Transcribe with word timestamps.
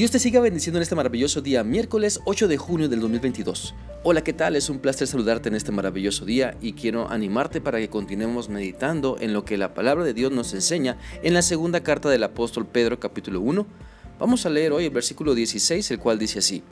Dios 0.00 0.10
te 0.10 0.18
siga 0.18 0.40
bendiciendo 0.40 0.78
en 0.78 0.82
este 0.82 0.94
maravilloso 0.94 1.42
día, 1.42 1.62
miércoles 1.62 2.22
8 2.24 2.48
de 2.48 2.56
junio 2.56 2.88
del 2.88 3.00
2022. 3.00 3.74
Hola, 4.02 4.24
¿qué 4.24 4.32
tal? 4.32 4.56
Es 4.56 4.70
un 4.70 4.78
placer 4.78 5.06
saludarte 5.06 5.50
en 5.50 5.54
este 5.54 5.72
maravilloso 5.72 6.24
día 6.24 6.56
y 6.62 6.72
quiero 6.72 7.10
animarte 7.10 7.60
para 7.60 7.78
que 7.78 7.90
continuemos 7.90 8.48
meditando 8.48 9.18
en 9.20 9.34
lo 9.34 9.44
que 9.44 9.58
la 9.58 9.74
palabra 9.74 10.02
de 10.02 10.14
Dios 10.14 10.32
nos 10.32 10.54
enseña 10.54 10.96
en 11.22 11.34
la 11.34 11.42
segunda 11.42 11.82
carta 11.82 12.08
del 12.08 12.22
apóstol 12.22 12.66
Pedro 12.66 12.98
capítulo 12.98 13.42
1. 13.42 13.66
Vamos 14.18 14.46
a 14.46 14.48
leer 14.48 14.72
hoy 14.72 14.86
el 14.86 14.90
versículo 14.90 15.34
16, 15.34 15.90
el 15.90 15.98
cual 15.98 16.18
dice 16.18 16.38
así. 16.38 16.62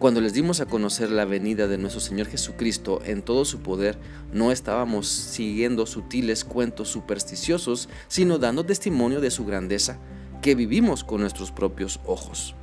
Cuando 0.00 0.20
les 0.20 0.32
dimos 0.32 0.60
a 0.60 0.66
conocer 0.66 1.12
la 1.12 1.26
venida 1.26 1.68
de 1.68 1.78
nuestro 1.78 2.00
Señor 2.00 2.26
Jesucristo 2.26 3.00
en 3.04 3.22
todo 3.22 3.44
su 3.44 3.60
poder, 3.60 3.96
no 4.32 4.50
estábamos 4.50 5.06
siguiendo 5.06 5.86
sutiles 5.86 6.44
cuentos 6.44 6.88
supersticiosos, 6.88 7.88
sino 8.08 8.38
dando 8.38 8.66
testimonio 8.66 9.20
de 9.20 9.30
su 9.30 9.44
grandeza 9.44 10.00
que 10.42 10.54
vivimos 10.54 11.04
con 11.04 11.20
nuestros 11.20 11.52
propios 11.52 12.00
ojos. 12.06 12.54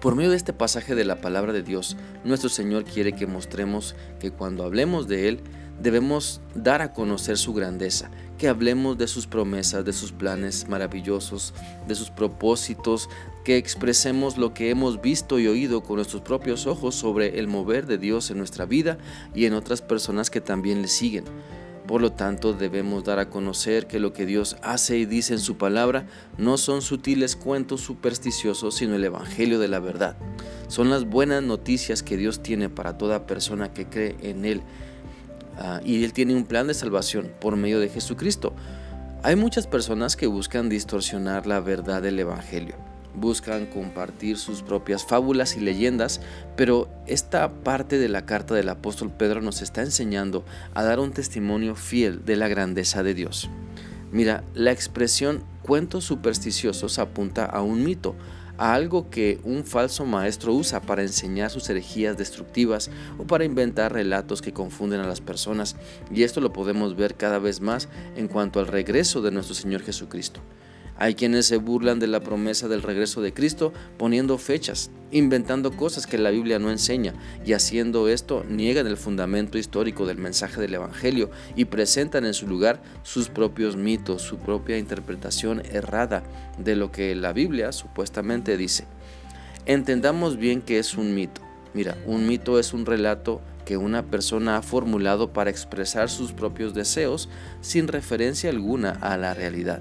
Por 0.00 0.14
medio 0.14 0.30
de 0.30 0.36
este 0.36 0.54
pasaje 0.54 0.94
de 0.94 1.04
la 1.04 1.20
palabra 1.20 1.52
de 1.52 1.62
Dios, 1.62 1.96
nuestro 2.24 2.48
Señor 2.48 2.84
quiere 2.84 3.12
que 3.12 3.26
mostremos 3.26 3.94
que 4.18 4.30
cuando 4.30 4.64
hablemos 4.64 5.08
de 5.08 5.28
Él, 5.28 5.40
debemos 5.80 6.40
dar 6.54 6.80
a 6.82 6.92
conocer 6.92 7.36
su 7.36 7.52
grandeza, 7.52 8.10
que 8.38 8.48
hablemos 8.48 8.96
de 8.96 9.08
sus 9.08 9.26
promesas, 9.26 9.84
de 9.84 9.92
sus 9.92 10.12
planes 10.12 10.68
maravillosos, 10.68 11.52
de 11.86 11.94
sus 11.94 12.10
propósitos, 12.10 13.10
que 13.44 13.56
expresemos 13.56 14.38
lo 14.38 14.54
que 14.54 14.70
hemos 14.70 15.00
visto 15.02 15.38
y 15.38 15.46
oído 15.46 15.82
con 15.82 15.96
nuestros 15.96 16.22
propios 16.22 16.66
ojos 16.66 16.94
sobre 16.94 17.38
el 17.38 17.48
mover 17.48 17.86
de 17.86 17.98
Dios 17.98 18.30
en 18.30 18.38
nuestra 18.38 18.64
vida 18.66 18.98
y 19.34 19.46
en 19.46 19.54
otras 19.54 19.82
personas 19.82 20.30
que 20.30 20.40
también 20.40 20.80
le 20.80 20.88
siguen. 20.88 21.24
Por 21.86 22.02
lo 22.02 22.12
tanto, 22.12 22.52
debemos 22.52 23.04
dar 23.04 23.18
a 23.18 23.30
conocer 23.30 23.86
que 23.86 23.98
lo 23.98 24.12
que 24.12 24.26
Dios 24.26 24.56
hace 24.62 24.98
y 24.98 25.06
dice 25.06 25.34
en 25.34 25.40
su 25.40 25.56
palabra 25.56 26.06
no 26.38 26.56
son 26.56 26.82
sutiles 26.82 27.36
cuentos 27.36 27.80
supersticiosos, 27.80 28.76
sino 28.76 28.94
el 28.94 29.04
Evangelio 29.04 29.58
de 29.58 29.68
la 29.68 29.80
verdad. 29.80 30.16
Son 30.68 30.90
las 30.90 31.04
buenas 31.04 31.42
noticias 31.42 32.02
que 32.02 32.16
Dios 32.16 32.42
tiene 32.42 32.68
para 32.68 32.96
toda 32.96 33.26
persona 33.26 33.72
que 33.72 33.86
cree 33.86 34.16
en 34.22 34.44
Él. 34.44 34.62
Ah, 35.58 35.80
y 35.84 36.04
Él 36.04 36.12
tiene 36.12 36.34
un 36.34 36.44
plan 36.44 36.66
de 36.68 36.74
salvación 36.74 37.32
por 37.40 37.56
medio 37.56 37.80
de 37.80 37.88
Jesucristo. 37.88 38.54
Hay 39.22 39.36
muchas 39.36 39.66
personas 39.66 40.16
que 40.16 40.26
buscan 40.26 40.68
distorsionar 40.68 41.46
la 41.46 41.60
verdad 41.60 42.02
del 42.02 42.18
Evangelio 42.18 42.89
buscan 43.14 43.66
compartir 43.66 44.36
sus 44.36 44.62
propias 44.62 45.04
fábulas 45.04 45.56
y 45.56 45.60
leyendas, 45.60 46.20
pero 46.56 46.88
esta 47.06 47.52
parte 47.62 47.98
de 47.98 48.08
la 48.08 48.26
carta 48.26 48.54
del 48.54 48.68
apóstol 48.68 49.10
Pedro 49.10 49.40
nos 49.40 49.62
está 49.62 49.82
enseñando 49.82 50.44
a 50.74 50.84
dar 50.84 51.00
un 51.00 51.12
testimonio 51.12 51.74
fiel 51.74 52.24
de 52.24 52.36
la 52.36 52.48
grandeza 52.48 53.02
de 53.02 53.14
Dios. 53.14 53.50
Mira, 54.12 54.42
la 54.54 54.72
expresión 54.72 55.44
cuentos 55.62 56.04
supersticiosos 56.04 56.98
apunta 56.98 57.44
a 57.44 57.62
un 57.62 57.84
mito, 57.84 58.16
a 58.58 58.74
algo 58.74 59.08
que 59.08 59.40
un 59.44 59.64
falso 59.64 60.04
maestro 60.04 60.52
usa 60.52 60.82
para 60.82 61.02
enseñar 61.02 61.50
sus 61.50 61.70
herejías 61.70 62.18
destructivas 62.18 62.90
o 63.18 63.24
para 63.24 63.44
inventar 63.44 63.92
relatos 63.92 64.42
que 64.42 64.52
confunden 64.52 65.00
a 65.00 65.06
las 65.06 65.20
personas, 65.20 65.76
y 66.12 66.24
esto 66.24 66.40
lo 66.40 66.52
podemos 66.52 66.96
ver 66.96 67.14
cada 67.14 67.38
vez 67.38 67.60
más 67.60 67.88
en 68.16 68.28
cuanto 68.28 68.60
al 68.60 68.66
regreso 68.66 69.22
de 69.22 69.30
nuestro 69.30 69.54
Señor 69.54 69.82
Jesucristo. 69.82 70.40
Hay 71.00 71.14
quienes 71.14 71.46
se 71.46 71.56
burlan 71.56 71.98
de 71.98 72.06
la 72.06 72.20
promesa 72.20 72.68
del 72.68 72.82
regreso 72.82 73.22
de 73.22 73.32
Cristo 73.32 73.72
poniendo 73.96 74.36
fechas, 74.36 74.90
inventando 75.10 75.74
cosas 75.74 76.06
que 76.06 76.18
la 76.18 76.28
Biblia 76.28 76.58
no 76.58 76.70
enseña 76.70 77.14
y 77.42 77.54
haciendo 77.54 78.06
esto 78.06 78.44
niegan 78.46 78.86
el 78.86 78.98
fundamento 78.98 79.56
histórico 79.56 80.04
del 80.04 80.18
mensaje 80.18 80.60
del 80.60 80.74
Evangelio 80.74 81.30
y 81.56 81.64
presentan 81.64 82.26
en 82.26 82.34
su 82.34 82.46
lugar 82.46 82.82
sus 83.02 83.30
propios 83.30 83.76
mitos, 83.76 84.20
su 84.20 84.36
propia 84.36 84.76
interpretación 84.76 85.62
errada 85.72 86.22
de 86.58 86.76
lo 86.76 86.92
que 86.92 87.14
la 87.14 87.32
Biblia 87.32 87.72
supuestamente 87.72 88.58
dice. 88.58 88.84
Entendamos 89.64 90.36
bien 90.36 90.60
que 90.60 90.78
es 90.78 90.98
un 90.98 91.14
mito. 91.14 91.40
Mira, 91.72 91.96
un 92.04 92.26
mito 92.26 92.58
es 92.58 92.74
un 92.74 92.84
relato 92.84 93.40
que 93.64 93.78
una 93.78 94.02
persona 94.02 94.58
ha 94.58 94.62
formulado 94.62 95.32
para 95.32 95.48
expresar 95.48 96.10
sus 96.10 96.32
propios 96.32 96.74
deseos 96.74 97.30
sin 97.62 97.88
referencia 97.88 98.50
alguna 98.50 98.98
a 99.00 99.16
la 99.16 99.32
realidad 99.32 99.80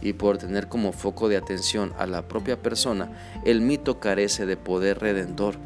y 0.00 0.14
por 0.14 0.38
tener 0.38 0.68
como 0.68 0.92
foco 0.92 1.28
de 1.28 1.36
atención 1.36 1.92
a 1.98 2.06
la 2.06 2.26
propia 2.28 2.60
persona, 2.60 3.10
el 3.44 3.60
mito 3.60 4.00
carece 4.00 4.46
de 4.46 4.56
poder 4.56 4.98
redentor. 4.98 5.56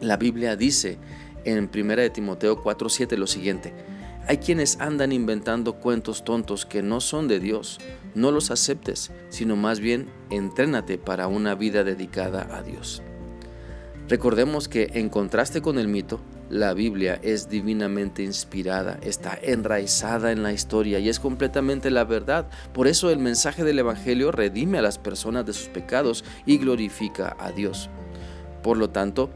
La 0.00 0.16
Biblia 0.16 0.56
dice 0.56 0.98
en 1.44 1.70
1 1.72 1.96
de 1.96 2.10
Timoteo 2.10 2.62
4:7 2.62 3.16
lo 3.16 3.26
siguiente: 3.26 3.72
Hay 4.26 4.38
quienes 4.38 4.80
andan 4.80 5.12
inventando 5.12 5.74
cuentos 5.74 6.24
tontos 6.24 6.66
que 6.66 6.82
no 6.82 7.00
son 7.00 7.28
de 7.28 7.40
Dios. 7.40 7.78
No 8.14 8.32
los 8.32 8.50
aceptes, 8.50 9.12
sino 9.28 9.56
más 9.56 9.80
bien 9.80 10.08
entrénate 10.30 10.98
para 10.98 11.28
una 11.28 11.54
vida 11.54 11.84
dedicada 11.84 12.48
a 12.56 12.62
Dios. 12.62 13.02
Recordemos 14.08 14.68
que 14.68 14.90
en 14.94 15.08
contraste 15.08 15.62
con 15.62 15.78
el 15.78 15.86
mito, 15.86 16.20
la 16.50 16.74
Biblia 16.74 17.20
es 17.22 17.48
divinamente 17.48 18.24
inspirada, 18.24 18.98
está 19.02 19.38
enraizada 19.40 20.32
en 20.32 20.42
la 20.42 20.52
historia 20.52 20.98
y 20.98 21.08
es 21.08 21.20
completamente 21.20 21.90
la 21.90 22.04
verdad. 22.04 22.48
Por 22.74 22.88
eso 22.88 23.10
el 23.10 23.20
mensaje 23.20 23.62
del 23.62 23.78
Evangelio 23.78 24.32
redime 24.32 24.78
a 24.78 24.82
las 24.82 24.98
personas 24.98 25.46
de 25.46 25.52
sus 25.52 25.68
pecados 25.68 26.24
y 26.46 26.58
glorifica 26.58 27.36
a 27.38 27.52
Dios. 27.52 27.88
Por 28.64 28.76
lo 28.76 28.90
tanto, 28.90 29.30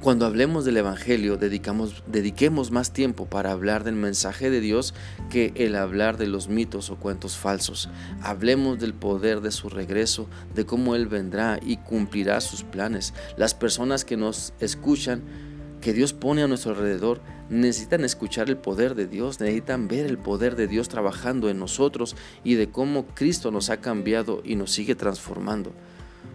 cuando 0.00 0.26
hablemos 0.26 0.64
del 0.64 0.76
Evangelio, 0.76 1.36
dediquemos 1.36 2.70
más 2.70 2.92
tiempo 2.92 3.26
para 3.26 3.50
hablar 3.50 3.82
del 3.82 3.94
mensaje 3.94 4.48
de 4.48 4.60
Dios 4.60 4.94
que 5.28 5.52
el 5.56 5.76
hablar 5.76 6.18
de 6.18 6.28
los 6.28 6.48
mitos 6.48 6.90
o 6.90 6.96
cuentos 6.96 7.36
falsos. 7.36 7.88
Hablemos 8.20 8.78
del 8.78 8.94
poder 8.94 9.40
de 9.40 9.50
su 9.50 9.68
regreso, 9.68 10.28
de 10.54 10.66
cómo 10.66 10.94
Él 10.94 11.06
vendrá 11.06 11.58
y 11.64 11.76
cumplirá 11.78 12.40
sus 12.40 12.62
planes. 12.62 13.12
Las 13.36 13.54
personas 13.54 14.04
que 14.04 14.16
nos 14.16 14.54
escuchan 14.58 15.22
que 15.82 15.92
Dios 15.92 16.14
pone 16.14 16.42
a 16.42 16.48
nuestro 16.48 16.70
alrededor 16.70 17.20
necesitan 17.50 18.04
escuchar 18.04 18.48
el 18.48 18.56
poder 18.56 18.94
de 18.94 19.06
Dios, 19.06 19.40
necesitan 19.40 19.88
ver 19.88 20.06
el 20.06 20.16
poder 20.16 20.56
de 20.56 20.68
Dios 20.68 20.88
trabajando 20.88 21.50
en 21.50 21.58
nosotros 21.58 22.16
y 22.44 22.54
de 22.54 22.70
cómo 22.70 23.04
Cristo 23.08 23.50
nos 23.50 23.68
ha 23.68 23.78
cambiado 23.78 24.40
y 24.44 24.54
nos 24.54 24.70
sigue 24.70 24.94
transformando. 24.94 25.72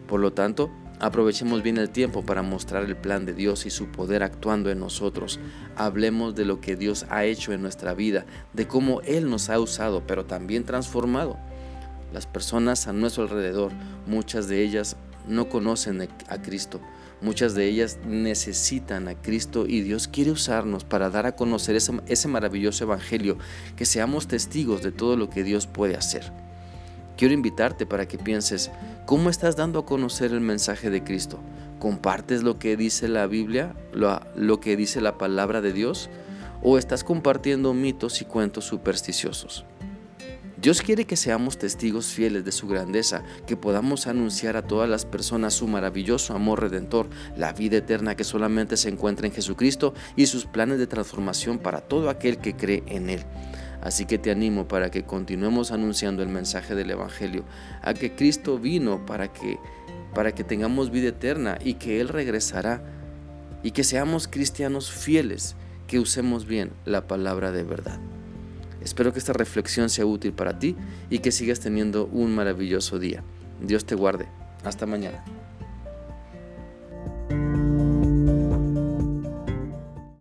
Por 0.06 0.20
lo 0.20 0.34
tanto, 0.34 0.70
aprovechemos 1.00 1.64
bien 1.64 1.78
el 1.78 1.90
tiempo 1.90 2.26
para 2.26 2.42
mostrar 2.42 2.84
el 2.84 2.98
plan 2.98 3.26
de 3.26 3.34
Dios 3.34 3.66
y 3.66 3.70
su 3.70 3.88
poder 3.88 4.22
actuando 4.22 4.70
en 4.70 4.80
nosotros. 4.80 5.40
Hablemos 5.78 6.36
de 6.36 6.44
lo 6.44 6.60
que 6.60 6.76
Dios 6.76 7.06
ha 7.10 7.24
hecho 7.24 7.54
en 7.54 7.62
nuestra 7.62 7.94
vida, 7.94 8.26
de 8.52 8.68
cómo 8.68 9.00
Él 9.02 9.30
nos 9.30 9.50
ha 9.50 9.60
usado, 9.62 10.04
pero 10.06 10.26
también 10.26 10.66
transformado. 10.66 11.38
Las 12.14 12.28
personas 12.28 12.88
a 12.88 12.94
nuestro 12.94 13.24
alrededor, 13.24 13.72
muchas 14.06 14.50
de 14.50 14.62
ellas 14.62 14.98
no 15.26 15.48
conocen 15.48 16.08
a 16.28 16.42
Cristo 16.42 16.82
Muchas 17.20 17.56
de 17.56 17.66
ellas 17.66 17.98
necesitan 18.06 19.08
a 19.08 19.16
Cristo 19.16 19.66
y 19.68 19.82
Dios 19.82 20.08
quiere 20.08 20.30
usarnos 20.30 20.84
para 20.84 21.10
dar 21.10 21.26
a 21.26 21.36
conocer 21.36 21.76
ese, 21.76 22.28
maravilloso 22.28 22.84
Evangelio, 22.84 23.38
que 23.76 23.86
seamos 23.86 24.28
testigos 24.28 24.84
de 24.84 24.92
todo 24.92 25.18
lo 25.18 25.30
que 25.30 25.44
Dios 25.44 25.66
puede 25.66 25.96
hacer. 25.96 26.32
Quiero 27.18 27.34
invitarte 27.34 27.88
para 27.88 28.08
que 28.08 28.20
pienses, 28.20 28.70
¿cómo 29.08 29.32
estás 29.32 29.56
dando 29.56 29.80
a 29.80 29.86
conocer 29.86 30.32
el 30.32 30.42
mensaje 30.42 30.92
de 30.92 31.04
Cristo? 31.04 31.40
¿Compartes 31.80 32.44
lo 32.44 32.60
que 32.60 32.78
dice 32.78 33.08
la 33.08 33.26
Biblia, 33.26 33.76
lo, 33.94 34.60
que 34.60 34.78
dice 34.78 35.02
la 35.02 35.18
palabra 35.18 35.62
de 35.62 35.74
Dios? 35.74 36.12
¿O 36.62 36.78
estás 36.78 37.04
compartiendo 37.04 37.74
mitos 37.74 38.22
y 38.22 38.26
cuentos 38.26 38.66
supersticiosos? 38.66 39.66
Dios 40.60 40.82
quiere 40.82 41.06
que 41.06 41.16
seamos 41.16 41.60
testigos 41.60 42.08
fieles 42.08 42.44
de 42.44 42.52
su 42.52 42.68
grandeza, 42.68 43.22
que 43.46 43.56
podamos 43.56 44.08
anunciar 44.08 44.58
a 44.58 44.64
todas 44.64 44.90
las 44.90 45.06
personas 45.06 45.54
su 45.54 45.68
maravilloso 45.68 46.34
amor 46.34 46.62
redentor, 46.62 47.08
la 47.36 47.54
vida 47.54 47.78
eterna 47.78 48.16
que 48.16 48.24
solamente 48.24 48.76
se 48.76 48.90
encuentra 48.90 49.28
en 49.28 49.34
Jesucristo 49.34 49.94
y 50.16 50.26
sus 50.26 50.48
planes 50.48 50.80
de 50.80 50.88
transformación 50.88 51.60
para 51.60 51.82
todo 51.82 52.10
aquel 52.10 52.40
que 52.40 52.56
cree 52.56 52.82
en 52.88 53.12
Él. 53.12 53.24
Así 53.82 54.06
que 54.06 54.18
te 54.18 54.32
animo 54.32 54.68
para 54.68 54.90
que 54.90 55.04
continuemos 55.04 55.72
anunciando 55.72 56.24
el 56.24 56.30
mensaje 56.30 56.74
del 56.74 56.90
Evangelio, 56.90 57.46
a 57.84 57.94
que 57.94 58.16
Cristo 58.16 58.58
vino 58.58 59.06
para 59.06 59.32
que, 59.32 59.60
para 60.16 60.34
que 60.34 60.44
tengamos 60.44 60.90
vida 60.90 61.10
eterna 61.10 61.60
y 61.64 61.76
que 61.76 62.02
Él 62.02 62.10
regresará, 62.10 62.82
y 63.62 63.72
que 63.72 63.84
seamos 63.84 64.28
cristianos 64.28 64.90
fieles, 64.90 65.56
que 65.86 66.00
usemos 66.00 66.48
bien 66.48 66.72
la 66.84 67.06
palabra 67.06 67.52
de 67.52 67.64
verdad. 67.64 68.00
Espero 68.88 69.12
que 69.12 69.20
esta 69.20 69.34
reflexión 69.34 69.90
sea 69.90 70.06
útil 70.06 70.32
para 70.32 70.60
ti 70.60 70.78
y 71.10 71.20
que 71.20 71.34
sigas 71.34 71.60
teniendo 71.60 72.06
un 72.06 72.34
maravilloso 72.34 73.00
día. 73.00 73.22
Dios 73.60 73.84
te 73.84 73.96
guarde. 73.96 74.30
Hasta 74.64 74.86
mañana. 74.86 75.26